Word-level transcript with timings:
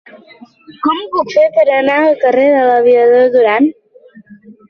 Com 0.85 1.01
ho 1.01 1.09
puc 1.15 1.33
fer 1.33 1.43
per 1.57 1.65
anar 1.75 1.97
al 2.05 2.17
carrer 2.25 2.47
de 2.55 2.63
l'Aviador 2.71 3.31
Durán? 3.37 3.71